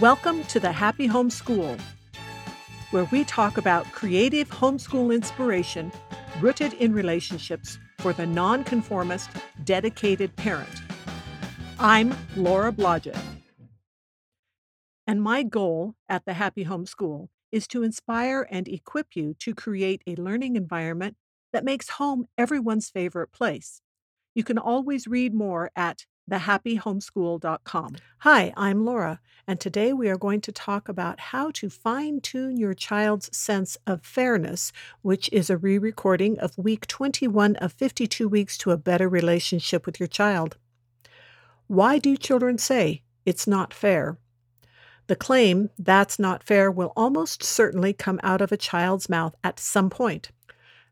Welcome 0.00 0.44
to 0.48 0.60
the 0.60 0.72
Happy 0.72 1.06
Home 1.06 1.30
School, 1.30 1.74
where 2.90 3.04
we 3.04 3.24
talk 3.24 3.56
about 3.56 3.90
creative 3.92 4.46
homeschool 4.50 5.14
inspiration 5.14 5.90
rooted 6.38 6.74
in 6.74 6.92
relationships 6.92 7.78
for 8.00 8.12
the 8.12 8.26
nonconformist, 8.26 9.30
dedicated 9.64 10.36
parent. 10.36 10.82
I'm 11.78 12.14
Laura 12.36 12.72
Blodgett. 12.72 13.18
And 15.06 15.22
my 15.22 15.42
goal 15.42 15.94
at 16.10 16.26
the 16.26 16.34
Happy 16.34 16.64
Home 16.64 16.84
School 16.84 17.30
is 17.50 17.66
to 17.68 17.82
inspire 17.82 18.46
and 18.50 18.68
equip 18.68 19.16
you 19.16 19.32
to 19.38 19.54
create 19.54 20.02
a 20.06 20.14
learning 20.16 20.56
environment 20.56 21.16
that 21.54 21.64
makes 21.64 21.88
home 21.88 22.26
everyone's 22.36 22.90
favorite 22.90 23.32
place. 23.32 23.80
You 24.34 24.44
can 24.44 24.58
always 24.58 25.06
read 25.06 25.32
more 25.32 25.70
at 25.74 26.04
thehappyhomeschool.com. 26.30 27.96
Hi, 28.18 28.52
I'm 28.56 28.84
Laura, 28.84 29.20
and 29.46 29.60
today 29.60 29.92
we 29.92 30.08
are 30.08 30.16
going 30.16 30.40
to 30.42 30.52
talk 30.52 30.88
about 30.88 31.20
how 31.20 31.50
to 31.52 31.70
fine 31.70 32.20
tune 32.20 32.56
your 32.56 32.74
child's 32.74 33.34
sense 33.36 33.78
of 33.86 34.04
fairness, 34.04 34.72
which 35.02 35.28
is 35.32 35.50
a 35.50 35.56
re 35.56 35.78
recording 35.78 36.38
of 36.38 36.58
week 36.58 36.86
21 36.86 37.56
of 37.56 37.72
52 37.72 38.28
Weeks 38.28 38.58
to 38.58 38.72
a 38.72 38.76
Better 38.76 39.08
Relationship 39.08 39.86
with 39.86 40.00
Your 40.00 40.08
Child. 40.08 40.56
Why 41.68 41.98
do 41.98 42.16
children 42.16 42.58
say 42.58 43.02
it's 43.24 43.46
not 43.46 43.72
fair? 43.72 44.18
The 45.06 45.16
claim, 45.16 45.70
that's 45.78 46.18
not 46.18 46.42
fair, 46.42 46.70
will 46.70 46.92
almost 46.96 47.44
certainly 47.44 47.92
come 47.92 48.18
out 48.24 48.40
of 48.40 48.50
a 48.50 48.56
child's 48.56 49.08
mouth 49.08 49.36
at 49.44 49.60
some 49.60 49.88
point. 49.88 50.30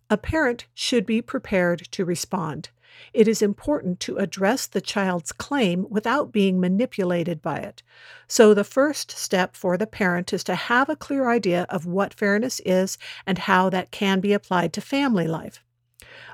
A 0.08 0.16
parent 0.16 0.66
should 0.74 1.04
be 1.04 1.20
prepared 1.20 1.90
to 1.90 2.04
respond. 2.04 2.68
It 3.12 3.28
is 3.28 3.42
important 3.42 4.00
to 4.00 4.18
address 4.18 4.66
the 4.66 4.80
child's 4.80 5.32
claim 5.32 5.86
without 5.90 6.32
being 6.32 6.60
manipulated 6.60 7.42
by 7.42 7.58
it. 7.58 7.82
So, 8.28 8.54
the 8.54 8.64
first 8.64 9.10
step 9.10 9.56
for 9.56 9.76
the 9.76 9.86
parent 9.86 10.32
is 10.32 10.44
to 10.44 10.54
have 10.54 10.88
a 10.88 10.96
clear 10.96 11.28
idea 11.28 11.66
of 11.68 11.86
what 11.86 12.14
fairness 12.14 12.60
is 12.64 12.98
and 13.26 13.38
how 13.38 13.70
that 13.70 13.90
can 13.90 14.20
be 14.20 14.32
applied 14.32 14.72
to 14.74 14.80
family 14.80 15.26
life. 15.26 15.64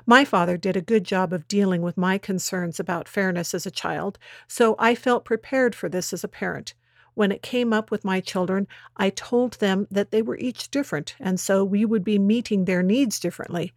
My 0.05 0.25
father 0.25 0.57
did 0.57 0.75
a 0.75 0.81
good 0.81 1.03
job 1.03 1.33
of 1.33 1.47
dealing 1.47 1.81
with 1.81 1.97
my 1.97 2.17
concerns 2.17 2.79
about 2.79 3.07
fairness 3.07 3.53
as 3.53 3.65
a 3.65 3.71
child, 3.71 4.17
so 4.47 4.75
I 4.77 4.95
felt 4.95 5.25
prepared 5.25 5.75
for 5.75 5.89
this 5.89 6.13
as 6.13 6.23
a 6.23 6.27
parent. 6.27 6.73
When 7.13 7.31
it 7.31 7.41
came 7.41 7.73
up 7.73 7.91
with 7.91 8.05
my 8.05 8.21
children, 8.21 8.67
I 8.95 9.09
told 9.09 9.53
them 9.53 9.87
that 9.91 10.11
they 10.11 10.21
were 10.21 10.37
each 10.37 10.71
different, 10.71 11.15
and 11.19 11.39
so 11.39 11.63
we 11.63 11.85
would 11.85 12.03
be 12.03 12.17
meeting 12.17 12.65
their 12.65 12.81
needs 12.81 13.19
differently. 13.19 13.73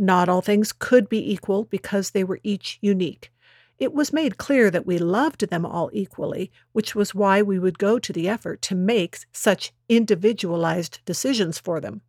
Not 0.00 0.28
all 0.28 0.42
things 0.42 0.72
could 0.72 1.08
be 1.08 1.32
equal 1.32 1.64
because 1.64 2.10
they 2.10 2.22
were 2.22 2.38
each 2.44 2.78
unique. 2.80 3.32
It 3.80 3.92
was 3.92 4.12
made 4.12 4.38
clear 4.38 4.70
that 4.70 4.86
we 4.86 4.96
loved 4.96 5.48
them 5.48 5.66
all 5.66 5.90
equally, 5.92 6.52
which 6.70 6.94
was 6.94 7.16
why 7.16 7.42
we 7.42 7.58
would 7.58 7.80
go 7.80 7.98
to 7.98 8.12
the 8.12 8.28
effort 8.28 8.62
to 8.62 8.76
make 8.76 9.18
such 9.32 9.72
individualized 9.88 11.00
decisions 11.04 11.58
for 11.58 11.80
them. 11.80 12.02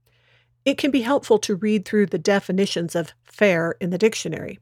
It 0.65 0.77
can 0.77 0.91
be 0.91 1.01
helpful 1.01 1.39
to 1.39 1.55
read 1.55 1.83
through 1.83 2.07
the 2.07 2.19
definitions 2.19 2.95
of 2.95 3.13
fair 3.23 3.75
in 3.79 3.89
the 3.89 3.97
dictionary. 3.97 4.59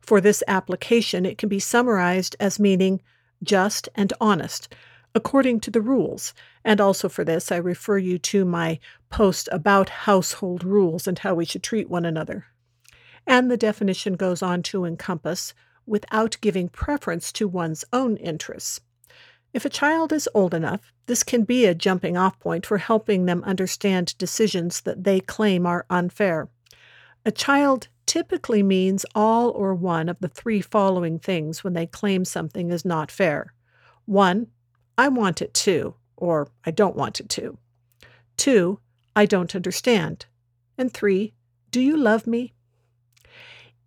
For 0.00 0.18
this 0.18 0.42
application, 0.48 1.26
it 1.26 1.36
can 1.36 1.50
be 1.50 1.60
summarized 1.60 2.34
as 2.40 2.58
meaning 2.58 3.02
just 3.42 3.90
and 3.94 4.10
honest, 4.22 4.74
according 5.14 5.60
to 5.60 5.70
the 5.70 5.82
rules. 5.82 6.32
And 6.64 6.80
also 6.80 7.10
for 7.10 7.24
this, 7.24 7.52
I 7.52 7.56
refer 7.56 7.98
you 7.98 8.18
to 8.18 8.46
my 8.46 8.78
post 9.10 9.50
about 9.52 9.90
household 9.90 10.64
rules 10.64 11.06
and 11.06 11.18
how 11.18 11.34
we 11.34 11.44
should 11.44 11.62
treat 11.62 11.90
one 11.90 12.06
another 12.06 12.46
and 13.26 13.50
the 13.50 13.56
definition 13.56 14.14
goes 14.14 14.42
on 14.42 14.62
to 14.64 14.84
encompass 14.84 15.54
without 15.86 16.36
giving 16.40 16.68
preference 16.68 17.32
to 17.32 17.48
one's 17.48 17.84
own 17.92 18.16
interests. 18.16 18.80
If 19.52 19.64
a 19.64 19.70
child 19.70 20.12
is 20.12 20.28
old 20.34 20.54
enough, 20.54 20.92
this 21.06 21.22
can 21.22 21.42
be 21.42 21.66
a 21.66 21.74
jumping 21.74 22.16
off 22.16 22.38
point 22.38 22.64
for 22.64 22.78
helping 22.78 23.26
them 23.26 23.42
understand 23.44 24.16
decisions 24.16 24.82
that 24.82 25.02
they 25.02 25.20
claim 25.20 25.66
are 25.66 25.86
unfair. 25.90 26.48
A 27.24 27.32
child 27.32 27.88
typically 28.06 28.62
means 28.62 29.04
all 29.14 29.50
or 29.50 29.74
one 29.74 30.08
of 30.08 30.18
the 30.20 30.28
three 30.28 30.60
following 30.60 31.18
things 31.18 31.62
when 31.62 31.72
they 31.72 31.86
claim 31.86 32.24
something 32.24 32.70
is 32.70 32.84
not 32.84 33.10
fair. 33.10 33.52
One, 34.06 34.48
I 34.96 35.08
want 35.08 35.42
it 35.42 35.54
to, 35.54 35.94
or 36.16 36.48
I 36.64 36.70
don't 36.70 36.96
want 36.96 37.20
it 37.20 37.28
to. 37.30 37.58
Two, 38.36 38.80
I 39.16 39.26
don't 39.26 39.54
understand. 39.54 40.26
And 40.78 40.92
three, 40.92 41.34
do 41.70 41.80
you 41.80 41.96
love 41.96 42.26
me? 42.26 42.54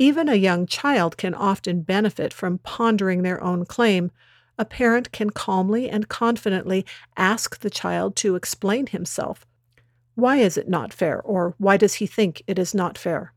Even 0.03 0.27
a 0.27 0.35
young 0.35 0.65
child 0.65 1.15
can 1.15 1.33
often 1.33 1.79
benefit 1.79 2.33
from 2.33 2.57
pondering 2.57 3.21
their 3.21 3.41
own 3.41 3.63
claim. 3.63 4.11
A 4.57 4.65
parent 4.65 5.13
can 5.13 5.29
calmly 5.29 5.89
and 5.89 6.09
confidently 6.09 6.85
ask 7.15 7.59
the 7.59 7.69
child 7.69 8.17
to 8.17 8.35
explain 8.35 8.87
himself. 8.87 9.45
Why 10.15 10.39
is 10.39 10.57
it 10.57 10.67
not 10.67 10.91
fair, 10.91 11.21
or 11.21 11.55
why 11.57 11.77
does 11.77 11.93
he 11.93 12.05
think 12.05 12.43
it 12.47 12.59
is 12.59 12.75
not 12.75 12.97
fair? 12.97 13.31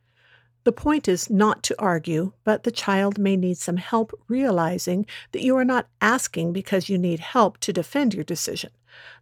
The 0.64 0.72
point 0.72 1.06
is 1.06 1.30
not 1.30 1.62
to 1.62 1.80
argue, 1.80 2.32
but 2.42 2.64
the 2.64 2.72
child 2.72 3.16
may 3.16 3.36
need 3.36 3.58
some 3.58 3.76
help 3.76 4.12
realizing 4.26 5.06
that 5.30 5.44
you 5.44 5.56
are 5.56 5.64
not 5.64 5.86
asking 6.00 6.52
because 6.52 6.88
you 6.88 6.98
need 6.98 7.20
help 7.20 7.58
to 7.58 7.72
defend 7.72 8.12
your 8.12 8.24
decision. 8.24 8.72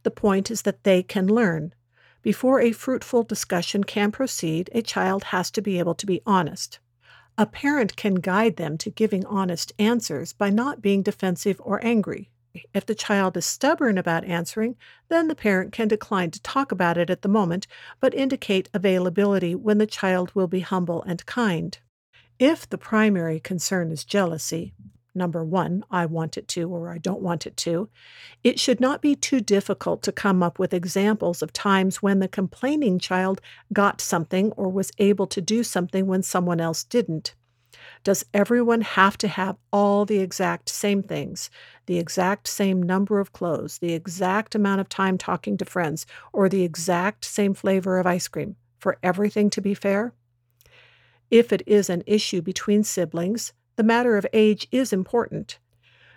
The 0.03 0.11
point 0.11 0.51
is 0.51 0.63
that 0.63 0.85
they 0.85 1.03
can 1.03 1.27
learn. 1.27 1.75
Before 2.23 2.59
a 2.59 2.73
fruitful 2.73 3.25
discussion 3.25 3.85
can 3.85 4.13
proceed, 4.13 4.71
a 4.73 4.81
child 4.81 5.25
has 5.25 5.51
to 5.51 5.61
be 5.61 5.79
able 5.79 5.95
to 5.97 6.07
be 6.07 6.23
honest. 6.25 6.79
A 7.37 7.47
parent 7.47 7.97
can 7.97 8.15
guide 8.15 8.57
them 8.57 8.79
to 8.79 8.91
giving 8.91 9.27
honest 9.27 9.73
answers 9.77 10.33
by 10.33 10.51
not 10.51 10.81
being 10.81 11.03
defensive 11.03 11.61
or 11.65 11.85
angry. 11.85 12.31
If 12.73 12.87
the 12.87 12.95
child 12.95 13.37
is 13.37 13.45
stubborn 13.45 13.99
about 13.99 14.25
answering, 14.25 14.77
then 15.09 15.27
the 15.27 15.35
parent 15.35 15.73
can 15.73 15.89
decline 15.89 16.31
to 16.31 16.43
talk 16.43 16.71
about 16.71 16.97
it 16.97 17.11
at 17.11 17.23
the 17.23 17.29
moment, 17.29 17.67
but 17.99 18.15
indicate 18.15 18.71
availability 18.73 19.57
when 19.57 19.79
the 19.79 19.87
child 19.87 20.33
will 20.37 20.47
be 20.47 20.61
humble 20.61 21.03
and 21.03 21.27
kind. 21.27 21.77
If 22.39 22.69
the 22.69 22.79
primary 22.79 23.41
concern 23.41 23.91
is 23.91 24.05
jealousy, 24.05 24.73
number 25.15 25.45
one, 25.45 25.85
I 25.91 26.07
want 26.07 26.37
it 26.37 26.49
to 26.49 26.69
or 26.69 26.91
I 26.91 26.99
don't 26.99 27.23
want 27.23 27.47
it 27.47 27.57
to, 27.59 27.89
it 28.43 28.59
should 28.59 28.81
not 28.81 29.03
be 29.03 29.15
too 29.15 29.41
difficult 29.41 30.03
to 30.03 30.13
come 30.13 30.43
up 30.43 30.59
with 30.59 30.75
examples 30.75 31.43
of 31.43 31.53
times 31.53 32.03
when 32.03 32.19
the 32.19 32.29
complaining 32.29 32.99
child 32.99 33.41
got 33.73 34.01
something 34.01 34.53
or 34.53 34.69
was 34.69 34.93
able 34.99 35.27
to 35.29 35.41
do 35.41 35.63
something 35.63 36.07
when 36.07 36.23
someone 36.23 36.61
else 36.61 36.85
didn't. 36.85 37.35
Does 38.03 38.25
everyone 38.35 38.83
have 38.83 39.17
to 39.19 39.29
have 39.29 39.57
all 39.73 40.05
the 40.05 40.19
exact 40.19 40.69
same 40.69 41.03
things, 41.03 41.51
the 41.87 41.99
exact 41.99 42.49
same 42.49 42.83
number 42.83 43.19
of 43.21 43.33
clothes, 43.33 43.79
the 43.79 43.95
exact 43.95 44.55
amount 44.55 44.81
of 44.81 44.89
time 44.89 45.19
talking 45.19 45.57
to 45.59 45.65
friends, 45.65 46.07
or 46.33 46.49
the 46.49 46.63
exact 46.63 47.25
same 47.25 47.55
flavor 47.55 47.99
of 47.99 48.07
ice 48.07 48.29
cream 48.29 48.57
for 48.79 48.99
everything 49.03 49.51
to 49.51 49.61
be 49.61 49.75
fair? 49.75 50.13
If 51.31 51.53
it 51.53 51.63
is 51.67 51.91
an 51.91 52.03
issue 52.07 52.43
between 52.43 52.85
siblings, 52.85 53.53
the 53.77 53.83
matter 53.83 54.17
of 54.17 54.27
age 54.33 54.69
is 54.71 54.93
important. 54.93 55.59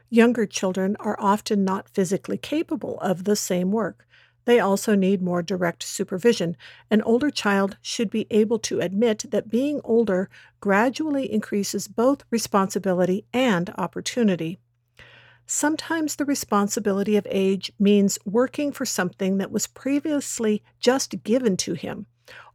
Younger 0.10 0.46
children 0.46 0.96
are 1.00 1.18
often 1.20 1.64
not 1.66 1.90
physically 1.90 2.38
capable 2.38 3.00
of 3.00 3.24
the 3.24 3.36
same 3.36 3.72
work. 3.72 4.08
They 4.46 4.60
also 4.62 4.96
need 4.96 5.22
more 5.22 5.44
direct 5.44 5.84
supervision. 5.84 6.56
An 6.90 7.02
older 7.02 7.30
child 7.30 7.76
should 7.82 8.10
be 8.10 8.28
able 8.32 8.60
to 8.60 8.80
admit 8.80 9.26
that 9.32 9.52
being 9.52 9.82
older 9.84 10.30
gradually 10.62 11.32
increases 11.32 11.90
both 11.90 12.24
responsibility 12.32 13.26
and 13.34 13.70
opportunity. 13.78 14.60
Sometimes 15.46 16.16
the 16.16 16.26
responsibility 16.26 17.18
of 17.18 17.28
age 17.30 17.74
means 17.78 18.20
working 18.26 18.72
for 18.72 18.86
something 18.86 19.38
that 19.38 19.52
was 19.52 19.68
previously 19.68 20.64
just 20.80 21.24
given 21.24 21.58
to 21.58 21.74
him, 21.74 22.06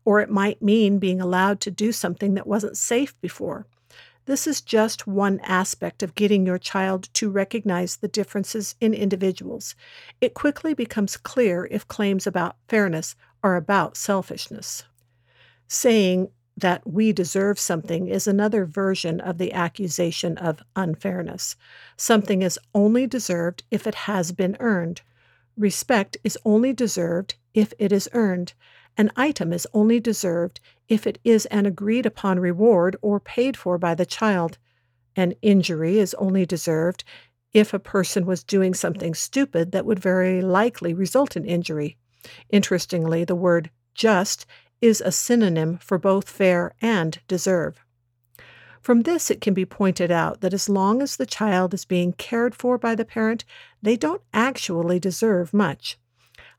or 0.04 0.20
it 0.20 0.30
might 0.30 0.62
mean 0.62 0.98
being 0.98 1.20
allowed 1.20 1.60
to 1.60 1.70
do 1.70 1.92
something 1.92 2.34
that 2.34 2.46
wasn't 2.46 2.76
safe 2.78 3.18
before. 3.20 3.66
This 4.24 4.46
is 4.46 4.60
just 4.60 5.06
one 5.06 5.40
aspect 5.40 6.02
of 6.02 6.14
getting 6.14 6.46
your 6.46 6.58
child 6.58 7.08
to 7.14 7.28
recognize 7.28 7.96
the 7.96 8.08
differences 8.08 8.76
in 8.80 8.94
individuals. 8.94 9.74
It 10.20 10.34
quickly 10.34 10.74
becomes 10.74 11.16
clear 11.16 11.66
if 11.70 11.88
claims 11.88 12.26
about 12.26 12.56
fairness 12.68 13.16
are 13.42 13.56
about 13.56 13.96
selfishness. 13.96 14.84
Saying 15.66 16.28
that 16.56 16.86
we 16.86 17.12
deserve 17.12 17.58
something 17.58 18.06
is 18.06 18.26
another 18.28 18.64
version 18.64 19.20
of 19.20 19.38
the 19.38 19.52
accusation 19.52 20.38
of 20.38 20.62
unfairness. 20.76 21.56
Something 21.96 22.42
is 22.42 22.58
only 22.74 23.06
deserved 23.06 23.64
if 23.70 23.86
it 23.86 23.94
has 23.94 24.30
been 24.30 24.56
earned. 24.60 25.00
Respect 25.56 26.16
is 26.22 26.38
only 26.44 26.72
deserved 26.72 27.34
if 27.54 27.72
it 27.78 27.90
is 27.90 28.08
earned. 28.12 28.52
An 28.96 29.10
item 29.16 29.52
is 29.52 29.66
only 29.72 30.00
deserved 30.00 30.60
if 30.88 31.06
it 31.06 31.18
is 31.24 31.46
an 31.46 31.66
agreed 31.66 32.04
upon 32.04 32.38
reward 32.38 32.96
or 33.00 33.18
paid 33.18 33.56
for 33.56 33.78
by 33.78 33.94
the 33.94 34.06
child. 34.06 34.58
An 35.16 35.34
injury 35.42 35.98
is 35.98 36.14
only 36.14 36.44
deserved 36.44 37.04
if 37.52 37.72
a 37.72 37.78
person 37.78 38.26
was 38.26 38.42
doing 38.42 38.74
something 38.74 39.14
stupid 39.14 39.72
that 39.72 39.86
would 39.86 39.98
very 39.98 40.40
likely 40.40 40.94
result 40.94 41.36
in 41.36 41.44
injury. 41.44 41.96
Interestingly, 42.50 43.24
the 43.24 43.34
word 43.34 43.70
just 43.94 44.46
is 44.80 45.00
a 45.00 45.12
synonym 45.12 45.78
for 45.78 45.98
both 45.98 46.28
fair 46.28 46.74
and 46.80 47.20
deserve. 47.28 47.80
From 48.80 49.02
this, 49.02 49.30
it 49.30 49.40
can 49.40 49.54
be 49.54 49.64
pointed 49.64 50.10
out 50.10 50.40
that 50.40 50.52
as 50.52 50.68
long 50.68 51.02
as 51.02 51.16
the 51.16 51.26
child 51.26 51.72
is 51.72 51.84
being 51.84 52.12
cared 52.14 52.54
for 52.54 52.78
by 52.78 52.96
the 52.96 53.04
parent, 53.04 53.44
they 53.80 53.96
don't 53.96 54.22
actually 54.34 54.98
deserve 54.98 55.54
much. 55.54 55.98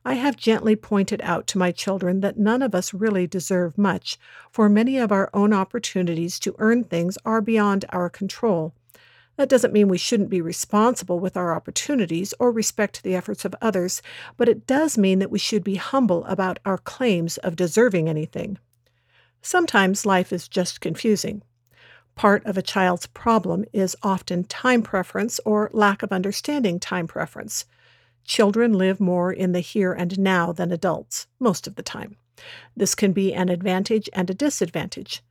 I 0.06 0.14
have 0.14 0.36
gently 0.36 0.76
pointed 0.76 1.22
out 1.22 1.46
to 1.48 1.58
my 1.58 1.72
children 1.72 2.20
that 2.20 2.38
none 2.38 2.60
of 2.60 2.74
us 2.74 2.92
really 2.92 3.26
deserve 3.26 3.78
much, 3.78 4.18
for 4.50 4.68
many 4.68 4.98
of 4.98 5.10
our 5.10 5.30
own 5.32 5.54
opportunities 5.54 6.38
to 6.40 6.54
earn 6.58 6.84
things 6.84 7.16
are 7.24 7.40
beyond 7.40 7.86
our 7.88 8.10
control. 8.10 8.74
That 9.36 9.48
doesn't 9.48 9.72
mean 9.72 9.88
we 9.88 9.96
shouldn't 9.96 10.28
be 10.28 10.42
responsible 10.42 11.18
with 11.18 11.38
our 11.38 11.56
opportunities 11.56 12.34
or 12.38 12.52
respect 12.52 13.02
the 13.02 13.14
efforts 13.14 13.46
of 13.46 13.54
others, 13.62 14.02
but 14.36 14.48
it 14.48 14.66
does 14.66 14.98
mean 14.98 15.20
that 15.20 15.30
we 15.30 15.38
should 15.38 15.64
be 15.64 15.76
humble 15.76 16.24
about 16.26 16.58
our 16.66 16.78
claims 16.78 17.38
of 17.38 17.56
deserving 17.56 18.08
anything. 18.08 18.58
Sometimes 19.40 20.06
life 20.06 20.32
is 20.32 20.48
just 20.48 20.80
confusing. 20.80 21.42
Part 22.14 22.44
of 22.46 22.56
a 22.56 22.62
child's 22.62 23.06
problem 23.06 23.64
is 23.72 23.96
often 24.02 24.44
time 24.44 24.82
preference 24.82 25.40
or 25.46 25.70
lack 25.72 26.02
of 26.02 26.12
understanding 26.12 26.78
time 26.78 27.06
preference. 27.06 27.64
Children 28.24 28.72
live 28.72 29.00
more 29.00 29.32
in 29.32 29.52
the 29.52 29.60
here 29.60 29.92
and 29.92 30.18
now 30.18 30.52
than 30.52 30.72
adults, 30.72 31.26
most 31.38 31.66
of 31.66 31.76
the 31.76 31.82
time. 31.82 32.16
This 32.76 32.94
can 32.94 33.12
be 33.12 33.32
an 33.32 33.48
advantage 33.48 34.08
and 34.12 34.28
a 34.28 34.34
disadvantage. 34.34 35.22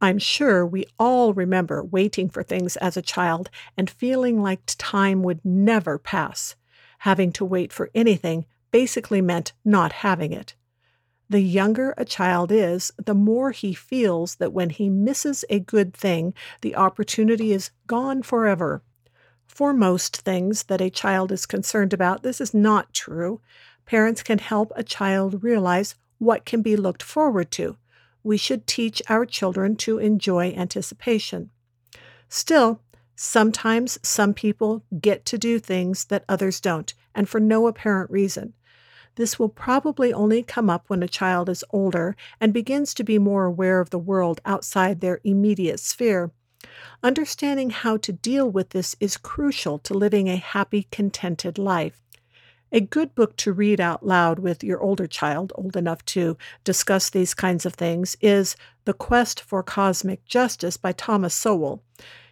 I'm 0.00 0.18
sure 0.18 0.64
we 0.66 0.86
all 0.98 1.34
remember 1.34 1.84
waiting 1.84 2.30
for 2.30 2.42
things 2.42 2.76
as 2.76 2.96
a 2.96 3.02
child 3.02 3.50
and 3.76 3.90
feeling 3.90 4.42
like 4.42 4.62
time 4.66 5.22
would 5.22 5.44
never 5.44 5.98
pass. 5.98 6.56
Having 7.00 7.32
to 7.32 7.44
wait 7.44 7.72
for 7.72 7.90
anything 7.94 8.46
basically 8.70 9.20
meant 9.20 9.52
not 9.64 9.92
having 9.92 10.32
it. 10.32 10.54
The 11.28 11.40
younger 11.40 11.94
a 11.96 12.04
child 12.04 12.50
is, 12.50 12.92
the 12.96 13.14
more 13.14 13.52
he 13.52 13.72
feels 13.72 14.36
that 14.36 14.52
when 14.52 14.70
he 14.70 14.88
misses 14.88 15.44
a 15.48 15.60
good 15.60 15.94
thing, 15.94 16.34
the 16.60 16.74
opportunity 16.74 17.52
is 17.52 17.70
gone 17.86 18.22
forever. 18.22 18.82
For 19.50 19.74
most 19.74 20.18
things 20.18 20.62
that 20.64 20.80
a 20.80 20.88
child 20.88 21.32
is 21.32 21.44
concerned 21.44 21.92
about, 21.92 22.22
this 22.22 22.40
is 22.40 22.54
not 22.54 22.94
true. 22.94 23.40
Parents 23.84 24.22
can 24.22 24.38
help 24.38 24.72
a 24.74 24.84
child 24.84 25.42
realize 25.42 25.96
what 26.18 26.46
can 26.46 26.62
be 26.62 26.76
looked 26.76 27.02
forward 27.02 27.50
to. 27.50 27.76
We 28.22 28.38
should 28.38 28.66
teach 28.66 29.02
our 29.08 29.26
children 29.26 29.74
to 29.78 29.98
enjoy 29.98 30.52
anticipation. 30.52 31.50
Still, 32.28 32.80
sometimes 33.16 33.98
some 34.02 34.34
people 34.34 34.84
get 34.98 35.26
to 35.26 35.36
do 35.36 35.58
things 35.58 36.04
that 36.04 36.24
others 36.26 36.60
don't, 36.60 36.94
and 37.14 37.28
for 37.28 37.40
no 37.40 37.66
apparent 37.66 38.08
reason. 38.10 38.54
This 39.16 39.38
will 39.38 39.50
probably 39.50 40.12
only 40.12 40.42
come 40.44 40.70
up 40.70 40.84
when 40.86 41.02
a 41.02 41.08
child 41.08 41.48
is 41.48 41.64
older 41.70 42.16
and 42.40 42.54
begins 42.54 42.94
to 42.94 43.04
be 43.04 43.18
more 43.18 43.46
aware 43.46 43.80
of 43.80 43.90
the 43.90 43.98
world 43.98 44.40
outside 44.46 45.00
their 45.00 45.20
immediate 45.24 45.80
sphere. 45.80 46.30
Understanding 47.02 47.70
how 47.70 47.96
to 47.96 48.12
deal 48.12 48.50
with 48.50 48.70
this 48.70 48.94
is 49.00 49.16
crucial 49.16 49.78
to 49.78 49.94
living 49.94 50.28
a 50.28 50.36
happy, 50.36 50.86
contented 50.90 51.58
life. 51.58 52.02
A 52.72 52.80
good 52.80 53.14
book 53.14 53.36
to 53.38 53.52
read 53.52 53.80
out 53.80 54.06
loud 54.06 54.38
with 54.38 54.62
your 54.62 54.80
older 54.80 55.06
child, 55.06 55.52
old 55.56 55.76
enough 55.76 56.04
to 56.06 56.36
discuss 56.62 57.10
these 57.10 57.34
kinds 57.34 57.66
of 57.66 57.74
things, 57.74 58.16
is 58.20 58.54
The 58.84 58.92
Quest 58.92 59.40
for 59.40 59.62
Cosmic 59.62 60.24
Justice 60.24 60.76
by 60.76 60.92
Thomas 60.92 61.34
Sowell. 61.34 61.82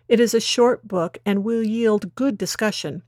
It 0.06 0.20
is 0.20 0.34
a 0.34 0.40
short 0.40 0.86
book 0.86 1.18
and 1.26 1.42
will 1.42 1.62
yield 1.62 2.14
good 2.14 2.38
discussion. 2.38 3.02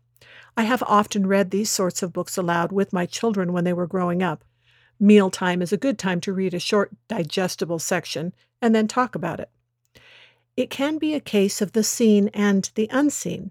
I 0.56 0.64
have 0.64 0.82
often 0.86 1.26
read 1.26 1.50
these 1.50 1.70
sorts 1.70 2.02
of 2.02 2.12
books 2.12 2.36
aloud 2.36 2.72
with 2.72 2.92
my 2.92 3.06
children 3.06 3.52
when 3.52 3.64
they 3.64 3.72
were 3.72 3.86
growing 3.86 4.22
up. 4.22 4.44
Mealtime 4.98 5.62
is 5.62 5.72
a 5.72 5.78
good 5.78 5.98
time 5.98 6.20
to 6.22 6.32
read 6.32 6.52
a 6.52 6.58
short, 6.58 6.90
digestible 7.08 7.78
section 7.78 8.34
and 8.60 8.74
then 8.74 8.88
talk 8.88 9.14
about 9.14 9.40
it. 9.40 9.50
It 10.60 10.68
can 10.68 10.98
be 10.98 11.14
a 11.14 11.20
case 11.20 11.62
of 11.62 11.72
the 11.72 11.82
seen 11.82 12.28
and 12.34 12.70
the 12.74 12.86
unseen. 12.92 13.50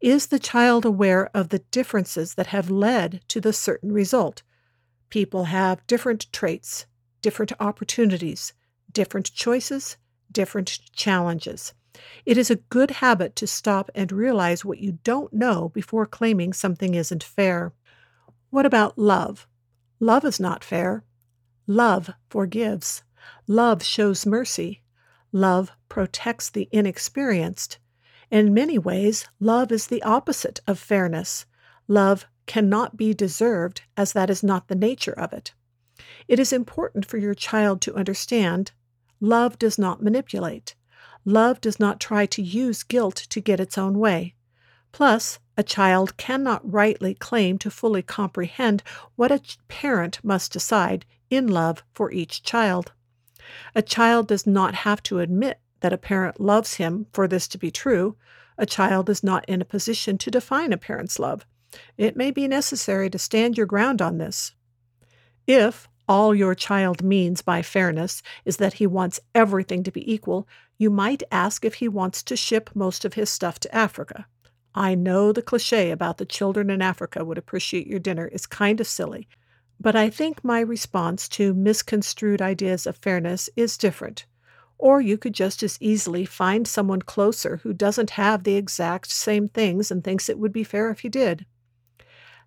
Is 0.00 0.28
the 0.28 0.38
child 0.38 0.86
aware 0.86 1.28
of 1.34 1.50
the 1.50 1.58
differences 1.58 2.32
that 2.36 2.46
have 2.46 2.70
led 2.70 3.20
to 3.28 3.42
the 3.42 3.52
certain 3.52 3.92
result? 3.92 4.42
People 5.10 5.44
have 5.44 5.86
different 5.86 6.32
traits, 6.32 6.86
different 7.20 7.52
opportunities, 7.60 8.54
different 8.90 9.34
choices, 9.34 9.98
different 10.32 10.78
challenges. 10.94 11.74
It 12.24 12.38
is 12.38 12.50
a 12.50 12.56
good 12.56 12.92
habit 13.02 13.36
to 13.36 13.46
stop 13.46 13.90
and 13.94 14.10
realize 14.10 14.64
what 14.64 14.78
you 14.78 14.92
don't 15.04 15.34
know 15.34 15.68
before 15.74 16.06
claiming 16.06 16.54
something 16.54 16.94
isn't 16.94 17.22
fair. 17.22 17.74
What 18.48 18.64
about 18.64 18.96
love? 18.96 19.46
Love 20.00 20.24
is 20.24 20.40
not 20.40 20.64
fair. 20.64 21.04
Love 21.66 22.12
forgives. 22.30 23.02
Love 23.46 23.82
shows 23.82 24.24
mercy. 24.24 24.80
Love 25.34 25.72
protects 25.88 26.48
the 26.48 26.68
inexperienced. 26.70 27.78
In 28.30 28.54
many 28.54 28.78
ways, 28.78 29.26
love 29.40 29.72
is 29.72 29.88
the 29.88 30.02
opposite 30.04 30.60
of 30.68 30.78
fairness. 30.78 31.44
Love 31.88 32.24
cannot 32.46 32.96
be 32.96 33.12
deserved, 33.12 33.82
as 33.96 34.12
that 34.12 34.30
is 34.30 34.44
not 34.44 34.68
the 34.68 34.76
nature 34.76 35.18
of 35.18 35.32
it. 35.32 35.52
It 36.28 36.38
is 36.38 36.52
important 36.52 37.04
for 37.04 37.18
your 37.18 37.34
child 37.34 37.80
to 37.80 37.96
understand 37.96 38.70
love 39.20 39.58
does 39.58 39.76
not 39.76 40.00
manipulate. 40.00 40.76
Love 41.24 41.60
does 41.60 41.80
not 41.80 41.98
try 41.98 42.26
to 42.26 42.40
use 42.40 42.84
guilt 42.84 43.16
to 43.16 43.40
get 43.40 43.58
its 43.58 43.76
own 43.76 43.98
way. 43.98 44.36
Plus, 44.92 45.40
a 45.56 45.64
child 45.64 46.16
cannot 46.16 46.62
rightly 46.72 47.12
claim 47.12 47.58
to 47.58 47.72
fully 47.72 48.02
comprehend 48.02 48.84
what 49.16 49.32
a 49.32 49.42
parent 49.66 50.20
must 50.22 50.52
decide 50.52 51.04
in 51.28 51.48
love 51.48 51.82
for 51.92 52.12
each 52.12 52.44
child. 52.44 52.92
A 53.74 53.82
child 53.82 54.28
does 54.28 54.46
not 54.46 54.74
have 54.74 55.02
to 55.04 55.20
admit 55.20 55.60
that 55.80 55.92
a 55.92 55.98
parent 55.98 56.40
loves 56.40 56.74
him 56.74 57.06
for 57.12 57.28
this 57.28 57.46
to 57.48 57.58
be 57.58 57.70
true, 57.70 58.16
a 58.56 58.66
child 58.66 59.10
is 59.10 59.24
not 59.24 59.44
in 59.48 59.60
a 59.60 59.66
position 59.66 60.16
to 60.18 60.30
define 60.30 60.72
a 60.72 60.78
parent's 60.78 61.18
love. 61.18 61.44
It 61.98 62.16
may 62.16 62.30
be 62.30 62.46
necessary 62.46 63.10
to 63.10 63.18
stand 63.18 63.56
your 63.56 63.66
ground 63.66 64.00
on 64.00 64.18
this. 64.18 64.52
If 65.46 65.88
all 66.08 66.34
your 66.34 66.54
child 66.54 67.02
means 67.02 67.42
by 67.42 67.62
fairness 67.62 68.22
is 68.44 68.58
that 68.58 68.74
he 68.74 68.86
wants 68.86 69.20
everything 69.34 69.82
to 69.82 69.90
be 69.90 70.10
equal, 70.12 70.46
you 70.78 70.90
might 70.90 71.22
ask 71.30 71.64
if 71.64 71.74
he 71.74 71.88
wants 71.88 72.22
to 72.24 72.36
ship 72.36 72.70
most 72.74 73.04
of 73.04 73.14
his 73.14 73.30
stuff 73.30 73.58
to 73.60 73.74
Africa. 73.74 74.26
I 74.74 74.94
know 74.94 75.32
the 75.32 75.42
cliche 75.42 75.90
about 75.90 76.18
the 76.18 76.26
children 76.26 76.68
in 76.68 76.82
Africa 76.82 77.24
would 77.24 77.38
appreciate 77.38 77.86
your 77.86 78.00
dinner 78.00 78.26
is 78.26 78.46
kind 78.46 78.80
of 78.80 78.86
silly, 78.86 79.28
but 79.80 79.96
I 79.96 80.10
think 80.10 80.44
my 80.44 80.60
response 80.60 81.28
to 81.30 81.54
misconstrued 81.54 82.40
ideas 82.40 82.86
of 82.86 82.96
fairness 82.96 83.50
is 83.56 83.76
different. 83.76 84.26
Or 84.78 85.00
you 85.00 85.16
could 85.16 85.34
just 85.34 85.62
as 85.62 85.78
easily 85.80 86.24
find 86.24 86.66
someone 86.66 87.02
closer 87.02 87.58
who 87.58 87.72
doesn't 87.72 88.10
have 88.10 88.44
the 88.44 88.56
exact 88.56 89.10
same 89.10 89.48
things 89.48 89.90
and 89.90 90.02
thinks 90.02 90.28
it 90.28 90.38
would 90.38 90.52
be 90.52 90.64
fair 90.64 90.90
if 90.90 91.04
you 91.04 91.10
did. 91.10 91.46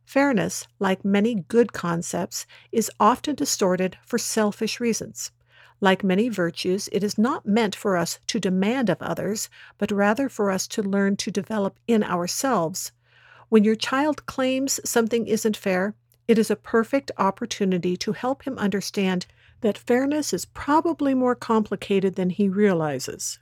Fairness, 0.06 0.68
like 0.80 1.04
many 1.04 1.36
good 1.36 1.74
concepts, 1.74 2.46
is 2.72 2.92
often 3.00 3.36
distorted 3.36 3.98
for 4.06 4.18
selfish 4.18 4.80
reasons. 4.80 5.32
Like 5.80 6.04
many 6.04 6.30
virtues, 6.30 6.90
it 6.92 7.04
is 7.04 7.18
not 7.18 7.46
meant 7.46 7.76
for 7.76 7.98
us 7.98 8.20
to 8.28 8.40
demand 8.40 8.90
of 8.90 9.02
others, 9.02 9.50
but 9.78 9.92
rather 9.92 10.28
for 10.30 10.50
us 10.50 10.68
to 10.70 10.82
learn 10.82 11.18
to 11.18 11.30
develop 11.30 11.78
in 11.88 12.04
ourselves. 12.04 12.92
When 13.50 13.64
your 13.64 13.76
child 13.76 14.26
claims 14.26 14.80
something 14.84 15.28
isn't 15.28 15.56
fair, 15.56 15.94
it 16.28 16.38
is 16.38 16.52
a 16.52 16.56
perfect 16.56 17.12
opportunity 17.18 17.96
to 17.98 18.12
help 18.12 18.44
him 18.44 18.58
understand 18.58 19.26
that 19.62 19.78
fairness 19.78 20.34
is 20.34 20.46
probably 20.46 21.14
more 21.14 21.36
complicated 21.36 22.16
than 22.16 22.30
he 22.30 22.50
realizes. 22.50 23.40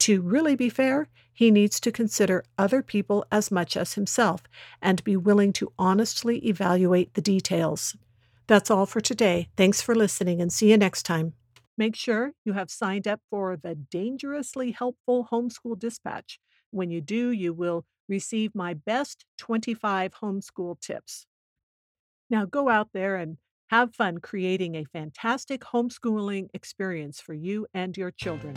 To 0.00 0.20
really 0.20 0.56
be 0.56 0.68
fair, 0.68 1.08
he 1.32 1.50
needs 1.50 1.80
to 1.80 1.92
consider 1.92 2.44
other 2.58 2.82
people 2.82 3.24
as 3.30 3.50
much 3.50 3.76
as 3.76 3.94
himself 3.94 4.42
and 4.82 5.04
be 5.04 5.16
willing 5.16 5.52
to 5.54 5.72
honestly 5.78 6.38
evaluate 6.46 7.14
the 7.14 7.22
details. 7.22 7.96
That's 8.46 8.70
all 8.70 8.86
for 8.86 9.00
today. 9.00 9.48
Thanks 9.56 9.82
for 9.82 9.94
listening 9.94 10.40
and 10.40 10.52
see 10.52 10.70
you 10.70 10.76
next 10.76 11.02
time. 11.04 11.34
Make 11.78 11.96
sure 11.96 12.32
you 12.44 12.54
have 12.54 12.70
signed 12.70 13.06
up 13.06 13.20
for 13.28 13.56
the 13.56 13.74
Dangerously 13.74 14.72
Helpful 14.72 15.28
Homeschool 15.30 15.78
Dispatch. 15.78 16.38
When 16.70 16.90
you 16.90 17.00
do, 17.00 17.30
you 17.30 17.52
will 17.52 17.84
receive 18.08 18.54
my 18.54 18.72
best 18.72 19.26
25 19.38 20.14
homeschool 20.22 20.80
tips. 20.80 21.26
Now 22.30 22.44
go 22.44 22.68
out 22.68 22.88
there 22.92 23.16
and 23.16 23.38
have 23.68 23.94
fun 23.94 24.18
creating 24.18 24.74
a 24.76 24.84
fantastic 24.84 25.60
homeschooling 25.62 26.48
experience 26.54 27.20
for 27.20 27.34
you 27.34 27.66
and 27.74 27.96
your 27.96 28.10
children. 28.10 28.56